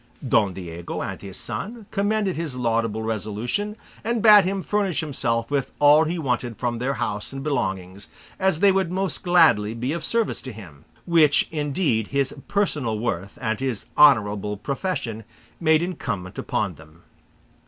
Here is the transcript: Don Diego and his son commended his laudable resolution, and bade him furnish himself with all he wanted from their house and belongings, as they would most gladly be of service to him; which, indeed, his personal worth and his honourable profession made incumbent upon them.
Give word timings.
Don 0.27 0.53
Diego 0.55 1.03
and 1.03 1.21
his 1.21 1.37
son 1.37 1.85
commended 1.91 2.35
his 2.35 2.55
laudable 2.55 3.03
resolution, 3.03 3.75
and 4.03 4.23
bade 4.23 4.45
him 4.45 4.63
furnish 4.63 5.01
himself 5.01 5.51
with 5.51 5.71
all 5.77 6.05
he 6.05 6.17
wanted 6.17 6.57
from 6.57 6.79
their 6.79 6.95
house 6.95 7.31
and 7.31 7.43
belongings, 7.43 8.09
as 8.39 8.61
they 8.61 8.71
would 8.71 8.91
most 8.91 9.21
gladly 9.21 9.75
be 9.75 9.93
of 9.93 10.03
service 10.03 10.41
to 10.41 10.51
him; 10.51 10.85
which, 11.05 11.47
indeed, 11.51 12.07
his 12.07 12.33
personal 12.47 12.97
worth 12.97 13.37
and 13.39 13.59
his 13.59 13.85
honourable 13.95 14.57
profession 14.57 15.23
made 15.59 15.83
incumbent 15.83 16.39
upon 16.39 16.73
them. 16.73 17.03